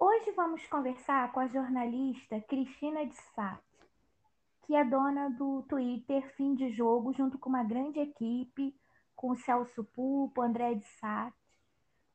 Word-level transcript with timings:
Hoje 0.00 0.32
vamos 0.32 0.66
conversar 0.66 1.30
com 1.30 1.38
a 1.38 1.46
jornalista 1.46 2.40
Cristina 2.40 3.06
de 3.06 3.14
Sá, 3.14 3.56
que 4.62 4.74
é 4.74 4.84
dona 4.84 5.30
do 5.30 5.62
Twitter 5.68 6.28
Fim 6.34 6.56
de 6.56 6.72
Jogo, 6.72 7.12
junto 7.12 7.38
com 7.38 7.48
uma 7.48 7.62
grande 7.62 8.00
equipe, 8.00 8.74
com 9.14 9.30
o 9.30 9.36
Celso 9.36 9.84
Pupo, 9.84 10.42
André 10.42 10.74
de 10.74 10.84
Sá, 10.98 11.32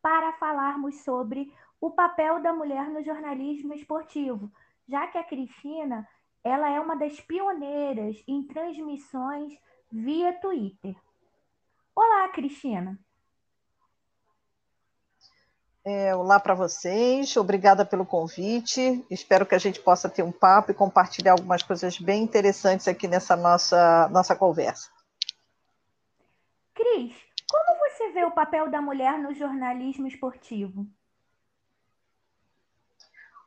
para 0.02 0.34
falarmos 0.34 1.00
sobre 1.06 1.50
o 1.80 1.92
papel 1.92 2.42
da 2.42 2.52
mulher 2.52 2.90
no 2.90 3.02
jornalismo 3.02 3.74
esportivo, 3.74 4.52
já 4.86 5.08
que 5.08 5.18
a 5.18 5.24
Cristina 5.24 6.06
ela 6.44 6.70
é 6.70 6.78
uma 6.78 6.98
das 6.98 7.22
pioneiras 7.22 8.22
em 8.28 8.44
transmissões 8.44 9.58
via 9.90 10.34
Twitter. 10.42 10.94
Olá, 11.96 12.28
Cristina. 12.34 13.00
É, 15.88 16.16
olá 16.16 16.40
para 16.40 16.56
vocês, 16.56 17.38
obrigada 17.38 17.86
pelo 17.86 18.08
convite. 18.08 19.06
Espero 19.08 19.46
que 19.46 19.54
a 19.54 19.60
gente 19.60 19.80
possa 19.80 20.10
ter 20.10 20.24
um 20.24 20.32
papo 20.32 20.72
e 20.72 20.74
compartilhar 20.74 21.34
algumas 21.34 21.62
coisas 21.62 22.00
bem 22.00 22.24
interessantes 22.24 22.88
aqui 22.88 23.08
nessa 23.08 23.36
nossa, 23.36 24.10
nossa 24.10 24.36
conversa. 24.36 24.90
Cris, 26.74 27.14
como 27.48 27.80
você 27.88 28.10
vê 28.10 28.26
o 28.26 28.32
papel 28.32 28.72
da 28.72 28.82
mulher 28.82 29.20
no 29.20 29.32
jornalismo 29.36 30.08
esportivo? 30.08 30.88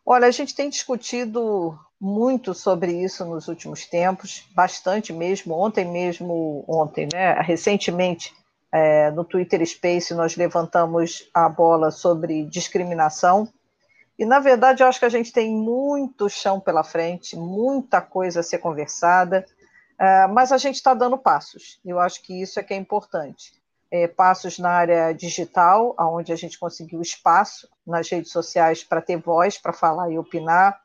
Olha, 0.06 0.28
a 0.28 0.30
gente 0.30 0.54
tem 0.54 0.70
discutido 0.70 1.76
muito 2.00 2.54
sobre 2.54 2.92
isso 2.92 3.24
nos 3.24 3.48
últimos 3.48 3.84
tempos, 3.84 4.48
bastante 4.54 5.12
mesmo. 5.12 5.54
Ontem 5.54 5.84
mesmo, 5.84 6.64
ontem, 6.68 7.08
né? 7.12 7.32
Recentemente, 7.40 8.32
é, 8.72 9.10
no 9.10 9.24
Twitter 9.24 9.64
Space, 9.66 10.12
nós 10.14 10.36
levantamos 10.36 11.28
a 11.32 11.48
bola 11.48 11.90
sobre 11.90 12.44
discriminação. 12.44 13.48
E, 14.18 14.26
na 14.26 14.40
verdade, 14.40 14.82
eu 14.82 14.86
acho 14.86 14.98
que 14.98 15.04
a 15.04 15.10
gente 15.10 15.32
tem 15.32 15.54
muito 15.54 16.28
chão 16.28 16.60
pela 16.60 16.84
frente, 16.84 17.36
muita 17.36 18.00
coisa 18.00 18.40
a 18.40 18.42
ser 18.42 18.58
conversada, 18.58 19.46
é, 19.98 20.26
mas 20.26 20.52
a 20.52 20.58
gente 20.58 20.76
está 20.76 20.92
dando 20.92 21.16
passos. 21.16 21.80
Eu 21.84 21.98
acho 21.98 22.22
que 22.22 22.40
isso 22.40 22.58
é 22.60 22.62
que 22.62 22.74
é 22.74 22.76
importante. 22.76 23.56
É, 23.90 24.06
passos 24.06 24.58
na 24.58 24.70
área 24.70 25.12
digital, 25.12 25.94
onde 25.98 26.30
a 26.30 26.36
gente 26.36 26.58
conseguiu 26.58 27.00
espaço 27.00 27.68
nas 27.86 28.08
redes 28.10 28.30
sociais 28.30 28.84
para 28.84 29.00
ter 29.00 29.16
voz, 29.16 29.56
para 29.56 29.72
falar 29.72 30.10
e 30.10 30.18
opinar, 30.18 30.78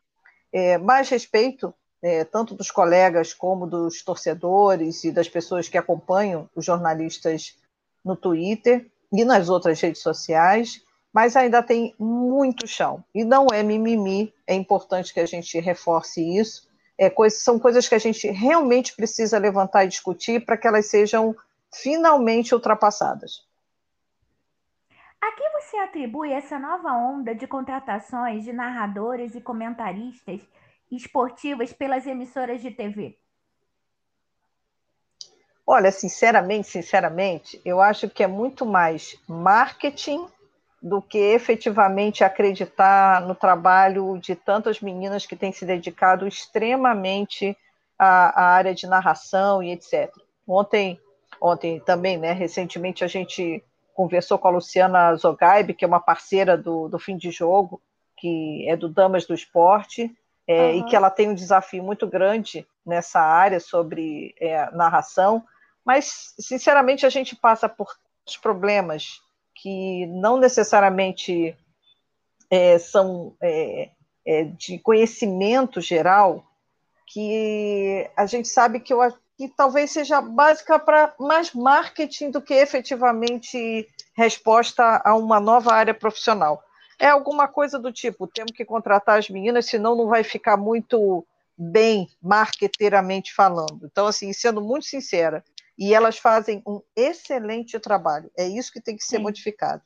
é, 0.53 0.77
mais 0.77 1.09
respeito, 1.09 1.73
é, 2.01 2.23
tanto 2.23 2.55
dos 2.55 2.71
colegas 2.71 3.33
como 3.33 3.67
dos 3.67 4.03
torcedores 4.03 5.03
e 5.03 5.11
das 5.11 5.27
pessoas 5.27 5.67
que 5.67 5.77
acompanham 5.77 6.49
os 6.55 6.63
jornalistas 6.63 7.57
no 8.03 8.15
Twitter 8.15 8.89
e 9.11 9.23
nas 9.23 9.49
outras 9.49 9.79
redes 9.79 10.01
sociais, 10.01 10.81
mas 11.13 11.35
ainda 11.35 11.61
tem 11.61 11.93
muito 11.99 12.67
chão. 12.67 13.03
E 13.13 13.23
não 13.23 13.47
é 13.53 13.61
mimimi, 13.61 14.33
é 14.47 14.55
importante 14.55 15.13
que 15.13 15.19
a 15.19 15.25
gente 15.25 15.59
reforce 15.59 16.21
isso. 16.37 16.67
É, 16.97 17.09
coisa, 17.09 17.35
são 17.35 17.59
coisas 17.59 17.87
que 17.87 17.95
a 17.95 17.99
gente 17.99 18.27
realmente 18.29 18.95
precisa 18.95 19.37
levantar 19.37 19.85
e 19.85 19.87
discutir 19.87 20.43
para 20.43 20.57
que 20.57 20.67
elas 20.67 20.87
sejam 20.87 21.35
finalmente 21.71 22.53
ultrapassadas. 22.53 23.45
A 25.21 25.31
que 25.31 25.49
você 25.51 25.77
atribui 25.77 26.31
essa 26.31 26.59
nova 26.59 26.91
onda 26.91 27.33
de 27.33 27.47
contratações 27.47 28.43
de 28.43 28.51
narradores 28.51 29.35
e 29.35 29.41
comentaristas 29.41 30.41
esportivas 30.91 31.71
pelas 31.71 32.05
emissoras 32.05 32.61
de 32.61 32.71
TV? 32.71 33.17
Olha, 35.65 35.91
sinceramente, 35.91 36.67
sinceramente, 36.67 37.61
eu 37.63 37.81
acho 37.81 38.09
que 38.09 38.23
é 38.23 38.27
muito 38.27 38.65
mais 38.65 39.17
marketing 39.27 40.25
do 40.81 41.01
que 41.01 41.17
efetivamente 41.17 42.25
acreditar 42.25 43.21
no 43.21 43.33
trabalho 43.33 44.17
de 44.17 44.35
tantas 44.35 44.81
meninas 44.81 45.25
que 45.25 45.37
têm 45.37 45.53
se 45.53 45.65
dedicado 45.65 46.27
extremamente 46.27 47.57
à, 47.97 48.41
à 48.41 48.53
área 48.53 48.75
de 48.75 48.85
narração 48.85 49.63
e 49.63 49.71
etc. 49.71 50.13
Ontem, 50.45 50.99
ontem 51.39 51.79
também, 51.79 52.17
né, 52.17 52.33
recentemente 52.33 53.01
a 53.01 53.07
gente 53.07 53.63
conversou 53.93 54.37
com 54.37 54.49
a 54.49 54.51
Luciana 54.51 55.15
Zogaib, 55.15 55.73
que 55.73 55.85
é 55.85 55.87
uma 55.87 56.01
parceira 56.01 56.57
do, 56.57 56.89
do 56.89 56.99
Fim 56.99 57.15
de 57.15 57.31
Jogo, 57.31 57.81
que 58.17 58.65
é 58.67 58.75
do 58.75 58.89
Damas 58.89 59.25
do 59.25 59.33
Esporte, 59.33 60.13
é, 60.45 60.71
uhum. 60.71 60.79
e 60.79 60.83
que 60.83 60.95
ela 60.95 61.09
tem 61.09 61.29
um 61.29 61.35
desafio 61.35 61.81
muito 61.81 62.05
grande 62.05 62.67
nessa 62.85 63.21
área 63.21 63.61
sobre 63.61 64.35
é, 64.39 64.69
narração, 64.71 65.43
mas, 65.85 66.33
sinceramente, 66.39 67.05
a 67.05 67.09
gente 67.09 67.35
passa 67.35 67.67
por 67.67 67.87
problemas 68.41 69.21
que 69.55 70.05
não 70.07 70.37
necessariamente 70.37 71.55
é, 72.49 72.77
são 72.79 73.35
é, 73.41 73.89
é, 74.25 74.43
de 74.45 74.79
conhecimento 74.79 75.81
geral, 75.81 76.45
que 77.07 78.09
a 78.15 78.25
gente 78.25 78.47
sabe 78.47 78.79
que, 78.79 78.93
eu, 78.93 78.99
que 79.37 79.47
talvez 79.49 79.91
seja 79.91 80.21
básica 80.21 80.79
para 80.79 81.13
mais 81.19 81.53
marketing 81.53 82.31
do 82.31 82.41
que 82.41 82.53
efetivamente 82.53 83.87
resposta 84.15 85.01
a 85.03 85.15
uma 85.15 85.39
nova 85.39 85.73
área 85.73 85.93
profissional. 85.93 86.63
É 86.99 87.07
alguma 87.07 87.47
coisa 87.47 87.77
do 87.77 87.91
tipo, 87.91 88.27
temos 88.27 88.51
que 88.51 88.63
contratar 88.63 89.19
as 89.19 89.29
meninas, 89.29 89.65
senão 89.65 89.95
não 89.95 90.07
vai 90.07 90.23
ficar 90.23 90.55
muito 90.55 91.25
bem 91.57 92.09
marketeiramente 92.21 93.33
falando. 93.33 93.81
Então, 93.83 94.07
assim, 94.07 94.31
sendo 94.31 94.61
muito 94.61 94.85
sincera, 94.85 95.43
e 95.77 95.93
elas 95.93 96.17
fazem 96.17 96.61
um 96.67 96.81
excelente 96.95 97.79
trabalho. 97.79 98.31
É 98.37 98.47
isso 98.47 98.71
que 98.71 98.81
tem 98.81 98.95
que 98.95 99.03
ser 99.03 99.17
Sim. 99.17 99.23
modificado. 99.23 99.81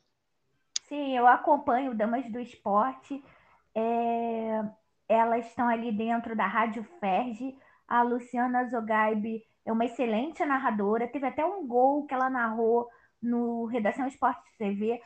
Sim, 0.88 1.16
eu 1.16 1.26
acompanho 1.26 1.94
Damas 1.94 2.30
do 2.30 2.40
Esporte. 2.40 3.22
É... 3.74 4.64
Elas 5.08 5.46
estão 5.46 5.68
ali 5.68 5.90
dentro 5.90 6.36
da 6.36 6.46
Rádio 6.46 6.84
Ferge. 7.00 7.56
A 7.86 8.02
Luciana 8.02 8.68
Zogaib 8.68 9.42
é 9.64 9.72
uma 9.72 9.86
excelente 9.86 10.44
narradora. 10.44 11.08
Teve 11.08 11.26
até 11.26 11.44
um 11.44 11.66
gol 11.66 12.06
que 12.06 12.12
ela 12.12 12.28
narrou 12.28 12.88
no 13.20 13.64
Redação 13.66 14.06
Esporte 14.06 14.42
TV. 14.58 15.00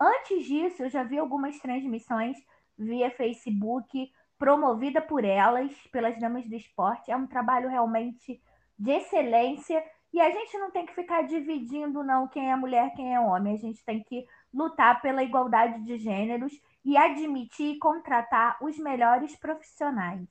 Antes 0.00 0.46
disso, 0.46 0.84
eu 0.84 0.88
já 0.88 1.02
vi 1.02 1.18
algumas 1.18 1.58
transmissões 1.58 2.36
via 2.78 3.10
Facebook, 3.10 4.12
promovida 4.38 5.02
por 5.02 5.24
elas, 5.24 5.72
pelas 5.90 6.18
Damas 6.20 6.46
do 6.48 6.54
Esporte. 6.54 7.10
É 7.10 7.16
um 7.16 7.26
trabalho 7.26 7.68
realmente 7.68 8.40
de 8.78 8.92
excelência 8.92 9.84
e 10.12 10.20
a 10.20 10.30
gente 10.30 10.56
não 10.58 10.70
tem 10.70 10.86
que 10.86 10.94
ficar 10.94 11.22
dividindo, 11.22 12.02
não, 12.02 12.26
quem 12.28 12.50
é 12.50 12.56
mulher, 12.56 12.92
quem 12.94 13.14
é 13.14 13.20
homem. 13.20 13.54
A 13.54 13.58
gente 13.58 13.84
tem 13.84 14.02
que 14.02 14.26
lutar 14.52 15.00
pela 15.02 15.22
igualdade 15.22 15.84
de 15.84 15.98
gêneros 15.98 16.52
e 16.84 16.96
admitir 16.96 17.74
e 17.74 17.78
contratar 17.78 18.56
os 18.62 18.78
melhores 18.78 19.36
profissionais. 19.36 20.26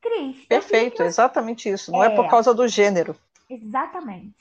Cris. 0.00 0.44
Perfeito, 0.46 0.96
que... 0.96 1.02
exatamente 1.02 1.68
isso. 1.68 1.90
Não 1.90 2.02
é... 2.02 2.08
é 2.08 2.16
por 2.16 2.28
causa 2.28 2.54
do 2.54 2.66
gênero. 2.68 3.16
Exatamente. 3.48 4.34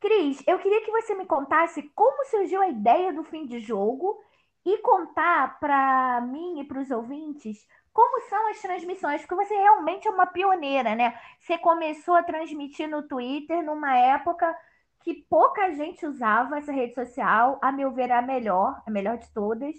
Cris, 0.00 0.42
eu 0.46 0.58
queria 0.58 0.84
que 0.84 0.92
você 0.92 1.14
me 1.14 1.26
contasse 1.26 1.82
como 1.94 2.24
surgiu 2.26 2.60
a 2.62 2.68
ideia 2.68 3.12
do 3.12 3.24
fim 3.24 3.46
de 3.46 3.58
jogo 3.60 4.22
e 4.64 4.78
contar 4.78 5.58
para 5.58 6.20
mim 6.20 6.60
e 6.60 6.64
para 6.64 6.80
os 6.80 6.90
ouvintes 6.90 7.66
como 7.98 8.20
são 8.28 8.48
as 8.48 8.62
transmissões, 8.62 9.22
porque 9.22 9.44
você 9.44 9.56
realmente 9.56 10.06
é 10.06 10.10
uma 10.12 10.24
pioneira, 10.24 10.94
né? 10.94 11.18
Você 11.40 11.58
começou 11.58 12.14
a 12.14 12.22
transmitir 12.22 12.88
no 12.88 13.02
Twitter 13.02 13.60
numa 13.60 13.98
época 13.98 14.56
que 15.00 15.14
pouca 15.28 15.72
gente 15.72 16.06
usava 16.06 16.58
essa 16.58 16.70
rede 16.70 16.94
social, 16.94 17.58
a 17.60 17.72
meu 17.72 17.90
ver, 17.90 18.10
é 18.10 18.12
a 18.12 18.22
melhor, 18.22 18.80
a 18.86 18.90
melhor 18.92 19.18
de 19.18 19.28
todas. 19.30 19.74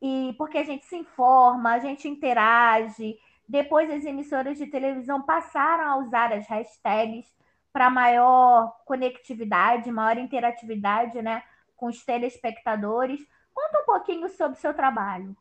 E 0.00 0.34
porque 0.38 0.56
a 0.56 0.64
gente 0.64 0.86
se 0.86 0.96
informa, 0.96 1.74
a 1.74 1.78
gente 1.78 2.08
interage. 2.08 3.18
Depois 3.46 3.90
as 3.90 4.06
emissoras 4.06 4.56
de 4.56 4.66
televisão 4.68 5.20
passaram 5.20 5.84
a 5.84 5.96
usar 5.98 6.32
as 6.32 6.46
hashtags 6.48 7.26
para 7.70 7.90
maior 7.90 8.74
conectividade, 8.86 9.92
maior 9.92 10.16
interatividade, 10.16 11.20
né, 11.20 11.42
com 11.76 11.84
os 11.88 12.02
telespectadores. 12.02 13.20
Conta 13.52 13.82
um 13.82 13.84
pouquinho 13.84 14.30
sobre 14.30 14.56
o 14.56 14.60
seu 14.60 14.72
trabalho. 14.72 15.36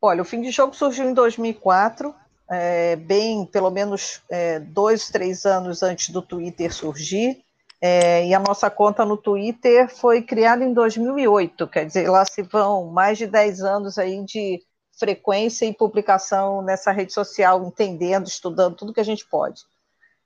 Olha, 0.00 0.22
o 0.22 0.24
fim 0.24 0.40
de 0.40 0.50
jogo 0.50 0.74
surgiu 0.74 1.08
em 1.08 1.14
2004, 1.14 2.14
é, 2.50 2.96
bem, 2.96 3.44
pelo 3.44 3.70
menos 3.70 4.22
é, 4.30 4.60
dois, 4.60 5.08
três 5.08 5.44
anos 5.44 5.82
antes 5.82 6.10
do 6.10 6.22
Twitter 6.22 6.72
surgir, 6.72 7.42
é, 7.80 8.26
e 8.26 8.34
a 8.34 8.38
nossa 8.38 8.70
conta 8.70 9.04
no 9.04 9.16
Twitter 9.16 9.88
foi 9.88 10.22
criada 10.22 10.64
em 10.64 10.72
2008, 10.72 11.66
quer 11.68 11.84
dizer, 11.86 12.08
lá 12.08 12.24
se 12.24 12.42
vão 12.42 12.86
mais 12.86 13.18
de 13.18 13.26
10 13.26 13.60
anos 13.62 13.98
aí 13.98 14.24
de 14.24 14.62
frequência 14.98 15.64
e 15.64 15.72
publicação 15.72 16.62
nessa 16.62 16.90
rede 16.90 17.12
social, 17.12 17.64
entendendo, 17.64 18.26
estudando 18.26 18.76
tudo 18.76 18.92
que 18.92 19.00
a 19.00 19.04
gente 19.04 19.24
pode. 19.24 19.62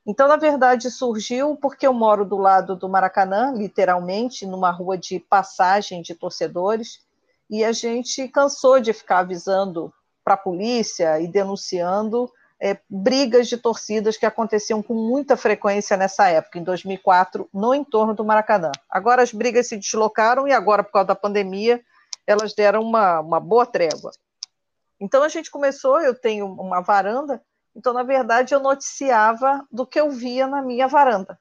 Então, 0.06 0.26
na 0.26 0.36
verdade, 0.36 0.90
surgiu 0.90 1.56
porque 1.56 1.86
eu 1.86 1.92
moro 1.92 2.24
do 2.24 2.36
lado 2.36 2.74
do 2.74 2.88
Maracanã, 2.88 3.52
literalmente, 3.54 4.46
numa 4.46 4.70
rua 4.70 4.98
de 4.98 5.20
passagem 5.20 6.02
de 6.02 6.14
torcedores, 6.14 7.00
e 7.52 7.62
a 7.62 7.70
gente 7.70 8.26
cansou 8.28 8.80
de 8.80 8.94
ficar 8.94 9.18
avisando 9.18 9.92
para 10.24 10.32
a 10.32 10.38
polícia 10.38 11.20
e 11.20 11.28
denunciando 11.28 12.32
é, 12.58 12.78
brigas 12.88 13.46
de 13.46 13.58
torcidas 13.58 14.16
que 14.16 14.24
aconteciam 14.24 14.82
com 14.82 14.94
muita 14.94 15.36
frequência 15.36 15.94
nessa 15.94 16.28
época, 16.28 16.58
em 16.58 16.64
2004, 16.64 17.46
no 17.52 17.74
entorno 17.74 18.14
do 18.14 18.24
Maracanã. 18.24 18.72
Agora 18.88 19.22
as 19.22 19.34
brigas 19.34 19.66
se 19.66 19.76
deslocaram 19.76 20.48
e 20.48 20.52
agora, 20.52 20.82
por 20.82 20.92
causa 20.92 21.08
da 21.08 21.14
pandemia, 21.14 21.84
elas 22.26 22.54
deram 22.54 22.80
uma, 22.80 23.20
uma 23.20 23.38
boa 23.38 23.66
trégua. 23.66 24.12
Então 24.98 25.22
a 25.22 25.28
gente 25.28 25.50
começou, 25.50 26.00
eu 26.00 26.18
tenho 26.18 26.46
uma 26.46 26.80
varanda, 26.80 27.42
então 27.76 27.92
na 27.92 28.02
verdade 28.02 28.54
eu 28.54 28.60
noticiava 28.60 29.62
do 29.70 29.86
que 29.86 30.00
eu 30.00 30.10
via 30.10 30.46
na 30.46 30.62
minha 30.62 30.88
varanda. 30.88 31.38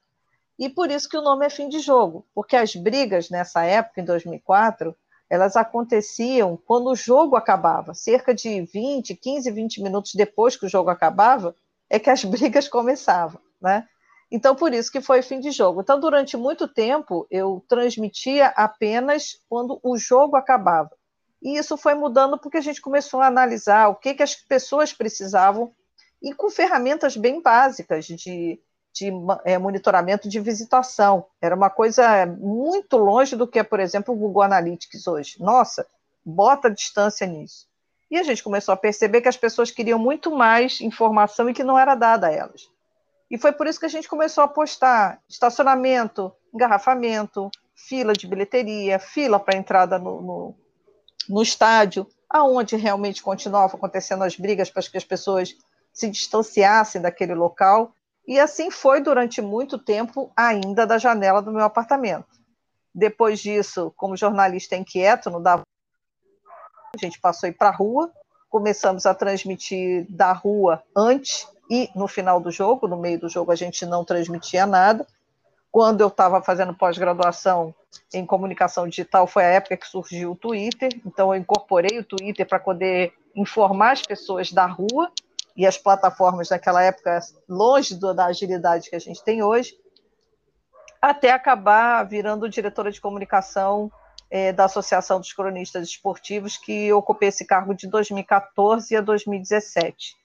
E 0.60 0.68
por 0.68 0.92
isso 0.92 1.08
que 1.08 1.18
o 1.18 1.22
nome 1.22 1.46
é 1.46 1.50
fim 1.50 1.70
de 1.70 1.80
jogo, 1.80 2.28
porque 2.36 2.58
as 2.58 2.76
brigas 2.76 3.30
nessa 3.30 3.64
época, 3.64 4.02
em 4.02 4.04
2004, 4.04 4.94
elas 5.32 5.56
aconteciam 5.56 6.60
quando 6.66 6.90
o 6.90 6.96
jogo 6.96 7.38
acabava, 7.38 7.94
cerca 7.94 8.36
de 8.36 8.64
20, 8.64 9.16
15, 9.16 9.50
20 9.50 9.82
minutos 9.82 10.14
depois 10.14 10.58
que 10.58 10.66
o 10.66 10.70
jogo 10.70 10.90
acabava, 10.90 11.56
é 11.90 11.98
que 11.98 12.10
as 12.10 12.22
brigas 12.28 12.68
começavam, 12.68 13.40
né? 13.62 13.88
Então, 14.30 14.54
por 14.54 14.74
isso 14.74 14.92
que 14.92 15.00
foi 15.00 15.22
fim 15.22 15.40
de 15.40 15.52
jogo. 15.52 15.80
Então, 15.80 15.98
durante 15.98 16.36
muito 16.36 16.68
tempo, 16.68 17.26
eu 17.32 17.64
transmitia 17.70 18.48
apenas 18.48 19.40
quando 19.48 19.80
o 19.82 19.98
jogo 19.98 20.36
acabava. 20.36 20.92
E 21.42 21.58
isso 21.58 21.78
foi 21.78 21.94
mudando 21.94 22.38
porque 22.38 22.58
a 22.58 22.62
gente 22.62 22.82
começou 22.82 23.22
a 23.22 23.28
analisar 23.28 23.88
o 23.88 23.96
que, 23.96 24.14
que 24.14 24.24
as 24.24 24.36
pessoas 24.36 24.92
precisavam 24.92 25.74
e 26.22 26.34
com 26.34 26.50
ferramentas 26.50 27.16
bem 27.16 27.42
básicas 27.42 28.06
de, 28.06 28.60
de 28.94 29.12
é, 29.46 29.58
monitoramento 29.58 30.28
de 30.28 30.40
visitação. 30.40 31.26
Era 31.42 31.56
uma 31.56 31.70
coisa 31.70 32.26
muito 32.26 32.98
longe 32.98 33.36
do 33.36 33.48
que 33.48 33.60
é, 33.60 33.64
por 33.64 33.80
exemplo, 33.80 34.14
o 34.14 34.18
Google 34.18 34.44
Analytics 34.44 35.08
hoje. 35.08 35.36
Nossa, 35.40 35.86
bota 36.26 36.70
distância 36.70 37.26
nisso. 37.26 37.68
E 38.10 38.18
a 38.18 38.24
gente 38.24 38.44
começou 38.44 38.74
a 38.74 38.78
perceber 38.78 39.22
que 39.22 39.30
as 39.30 39.38
pessoas 39.38 39.72
queriam 39.72 39.98
muito 39.98 40.32
mais 40.32 40.82
informação 40.82 41.50
e 41.50 41.54
que 41.54 41.64
não 41.64 41.80
era 41.80 41.96
dada 41.96 42.28
a 42.28 42.32
elas. 42.32 42.70
E 43.30 43.38
foi 43.38 43.54
por 43.54 43.66
isso 43.66 43.80
que 43.80 43.86
a 43.86 43.90
gente 43.90 44.10
começou 44.10 44.44
a 44.44 44.48
postar 44.48 45.22
estacionamento, 45.30 46.34
engarrafamento, 46.54 47.50
fila 47.74 48.12
de 48.12 48.28
bilheteria, 48.28 49.00
fila 49.00 49.40
para 49.40 49.58
entrada 49.58 49.98
no, 49.98 50.22
no, 50.22 50.56
no 51.30 51.42
estádio, 51.42 52.06
aonde 52.30 52.76
realmente 52.76 53.24
continuavam 53.24 53.78
acontecendo 53.78 54.26
as 54.26 54.36
brigas 54.36 54.70
para 54.70 54.84
que 54.84 54.98
as 54.98 55.06
pessoas 55.06 55.56
se 55.94 56.10
distanciassem 56.10 57.02
daquele 57.02 57.34
local. 57.34 57.94
E 58.28 58.40
assim 58.40 58.70
foi 58.70 59.02
durante 59.02 59.42
muito 59.42 59.78
tempo, 59.78 60.32
ainda 60.36 60.86
da 60.86 60.98
janela 60.98 61.42
do 61.42 61.52
meu 61.52 61.64
apartamento. 61.64 62.28
Depois 62.94 63.40
disso, 63.40 63.94
como 63.96 64.18
jornalista 64.18 64.76
inquieto, 64.76 65.30
não 65.30 65.42
dava. 65.42 65.64
A 66.94 66.98
gente 66.98 67.20
passou 67.20 67.48
a 67.48 67.50
ir 67.50 67.54
para 67.54 67.70
a 67.70 67.76
rua, 67.76 68.12
começamos 68.50 69.06
a 69.06 69.14
transmitir 69.14 70.06
da 70.10 70.34
rua 70.34 70.84
antes 70.96 71.48
e 71.70 71.90
no 71.96 72.08
final 72.08 72.40
do 72.40 72.52
jogo. 72.52 72.88
No 72.88 72.98
meio 72.98 73.20
do 73.20 73.30
jogo, 73.30 73.52
a 73.52 73.56
gente 73.56 73.86
não 73.86 74.04
transmitia 74.04 74.66
nada. 74.66 75.08
Quando 75.72 76.02
eu 76.02 76.10
estava 76.10 76.42
fazendo 76.42 76.74
pós-graduação 76.74 77.74
em 78.14 78.26
comunicação 78.26 78.90
digital, 78.90 79.26
foi 79.26 79.46
a 79.46 79.52
época 79.52 79.78
que 79.78 79.88
surgiu 79.88 80.34
o 80.34 80.36
Twitter. 80.36 80.90
Então, 81.06 81.34
eu 81.34 81.40
incorporei 81.40 81.98
o 81.98 82.04
Twitter 82.04 82.46
para 82.46 82.60
poder 82.60 83.14
informar 83.34 83.94
as 83.94 84.02
pessoas 84.02 84.52
da 84.52 84.66
rua 84.66 85.10
e 85.56 85.66
as 85.66 85.78
plataformas 85.78 86.50
naquela 86.50 86.84
época, 86.84 87.20
longe 87.48 87.96
do, 87.96 88.14
da 88.14 88.26
agilidade 88.26 88.90
que 88.90 88.96
a 88.96 89.00
gente 89.00 89.24
tem 89.24 89.44
hoje, 89.44 89.76
até 91.02 91.32
acabar 91.32 92.04
virando 92.04 92.50
diretora 92.50 92.92
de 92.92 93.02
comunicação 93.02 93.92
é, 94.30 94.54
da 94.54 94.66
Associação 94.66 95.20
dos 95.20 95.34
Cronistas 95.34 95.88
Esportivos, 95.88 96.56
que 96.56 96.92
ocupei 96.94 97.30
esse 97.30 97.46
cargo 97.46 97.74
de 97.74 97.88
2014 97.88 98.96
a 98.96 99.02
2017. 99.02 100.16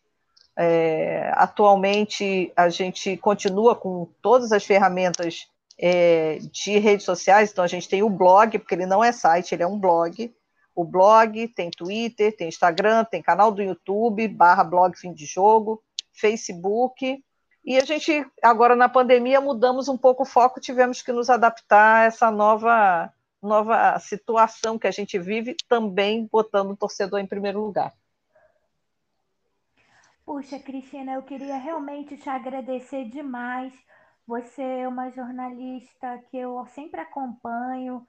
É, 0.59 1.33
atualmente, 1.35 2.53
a 2.57 2.69
gente 2.69 3.17
continua 3.17 3.75
com 3.75 4.09
todas 4.23 4.53
as 4.53 4.65
ferramentas 4.65 5.49
é, 5.79 6.39
de 6.53 6.79
redes 6.79 7.05
sociais, 7.05 7.51
então 7.51 7.65
a 7.65 7.69
gente 7.69 7.89
tem 7.89 8.03
o 8.03 8.09
blog, 8.09 8.59
porque 8.59 8.75
ele 8.75 8.87
não 8.87 9.03
é 9.03 9.13
site, 9.13 9.55
ele 9.55 9.63
é 9.63 9.67
um 9.67 9.79
blog. 9.79 10.33
O 10.77 10.85
blog 10.85 11.49
tem 11.49 11.71
Twitter, 11.71 12.37
tem 12.37 12.49
Instagram, 12.49 13.03
tem 13.07 13.23
canal 13.23 13.51
do 13.51 13.63
YouTube, 13.63 14.29
barra 14.29 14.63
blog 14.63 14.95
fim 14.95 15.11
de 15.15 15.25
jogo, 15.25 15.83
Facebook. 16.13 17.25
E 17.65 17.79
a 17.79 17.85
gente, 17.85 18.25
agora 18.43 18.77
na 18.77 18.87
pandemia, 18.87 19.41
mudamos 19.41 19.89
um 19.89 19.97
pouco 19.97 20.25
o 20.25 20.27
foco, 20.27 20.61
tivemos 20.61 21.01
que 21.01 21.11
nos 21.13 21.31
adaptar 21.31 22.03
a 22.03 22.05
essa 22.05 22.31
nova, 22.31 23.11
nova 23.43 23.99
situação 23.99 24.79
que 24.79 24.87
a 24.87 24.91
gente 24.91 25.19
vive, 25.19 25.57
também 25.67 26.29
botando 26.31 26.73
o 26.73 26.77
torcedor 26.77 27.21
em 27.21 27.27
primeiro 27.27 27.59
lugar. 27.59 27.95
Puxa, 30.27 30.59
Cristina, 30.59 31.15
eu 31.15 31.23
queria 31.23 31.57
realmente 31.57 32.19
te 32.19 32.29
agradecer 32.29 33.07
demais. 33.07 33.73
Você 34.27 34.63
é 34.63 34.87
uma 34.87 35.11
jornalista 35.11 36.19
que 36.31 36.37
eu 36.37 36.67
sempre 36.75 37.01
acompanho, 37.01 38.07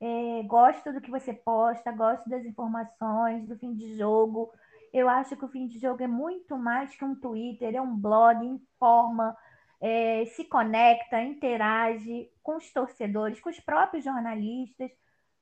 é, 0.00 0.42
gosto 0.44 0.92
do 0.92 1.00
que 1.00 1.10
você 1.10 1.32
posta, 1.32 1.92
gosto 1.92 2.28
das 2.28 2.44
informações, 2.44 3.46
do 3.46 3.56
fim 3.58 3.74
de 3.74 3.96
jogo. 3.98 4.50
Eu 4.92 5.08
acho 5.08 5.36
que 5.36 5.44
o 5.44 5.48
fim 5.48 5.66
de 5.66 5.78
jogo 5.78 6.02
é 6.02 6.06
muito 6.06 6.56
mais 6.56 6.94
que 6.96 7.04
um 7.04 7.14
Twitter, 7.14 7.74
é 7.74 7.80
um 7.80 7.94
blog, 7.94 8.44
informa, 8.44 9.36
é, 9.80 10.24
se 10.26 10.44
conecta, 10.44 11.22
interage 11.22 12.30
com 12.42 12.56
os 12.56 12.72
torcedores, 12.72 13.40
com 13.40 13.50
os 13.50 13.60
próprios 13.60 14.04
jornalistas. 14.04 14.90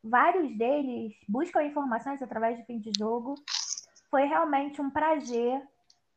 Vários 0.02 0.56
deles 0.56 1.14
buscam 1.28 1.62
informações 1.62 2.20
através 2.20 2.58
do 2.58 2.64
fim 2.64 2.78
de 2.78 2.90
jogo. 2.98 3.34
Foi 4.10 4.24
realmente 4.24 4.80
um 4.82 4.90
prazer 4.90 5.62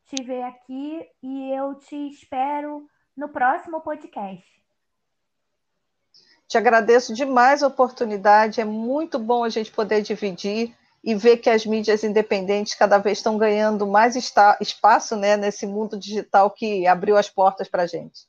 te 0.06 0.24
ver 0.24 0.44
aqui 0.44 1.08
e 1.22 1.52
eu 1.52 1.76
te 1.76 1.96
espero 2.10 2.88
no 3.16 3.30
próximo 3.30 3.82
podcast. 3.82 4.61
Te 6.52 6.58
agradeço 6.58 7.14
demais 7.14 7.64
a 7.64 7.68
oportunidade, 7.68 8.60
é 8.60 8.66
muito 8.66 9.18
bom 9.18 9.42
a 9.42 9.48
gente 9.48 9.72
poder 9.72 10.02
dividir 10.02 10.76
e 11.02 11.16
ver 11.16 11.38
que 11.38 11.50
as 11.50 11.66
mídias 11.66 12.04
independentes 12.04 12.76
cada 12.76 12.98
vez 12.98 13.20
estão 13.20 13.38
ganhando 13.38 13.88
mais 13.88 14.18
espaço 14.18 15.16
né, 15.16 15.38
nesse 15.38 15.66
mundo 15.66 15.98
digital 15.98 16.52
que 16.52 16.86
abriu 16.86 17.16
as 17.16 17.30
portas 17.30 17.70
para 17.70 17.84
a 17.84 17.88
gente. 17.88 18.28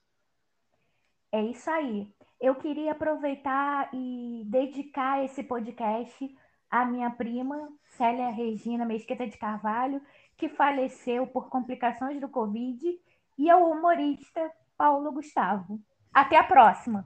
É 1.33 1.43
isso 1.43 1.69
aí. 1.69 2.07
Eu 2.41 2.55
queria 2.55 2.93
aproveitar 2.93 3.91
e 3.93 4.45
dedicar 4.47 5.25
esse 5.25 5.43
podcast 5.43 6.33
à 6.71 6.85
minha 6.85 7.11
prima, 7.11 7.71
Célia 7.97 8.31
Regina 8.31 8.85
Mesquita 8.85 9.27
de 9.27 9.37
Carvalho, 9.37 10.01
que 10.37 10.49
faleceu 10.49 11.27
por 11.27 11.49
complicações 11.49 12.21
do 12.21 12.29
Covid, 12.29 12.87
e 13.37 13.51
ao 13.51 13.69
humorista 13.69 14.49
Paulo 14.79 15.11
Gustavo. 15.11 15.81
Até 16.15 16.37
a 16.37 16.45
próxima! 16.45 17.05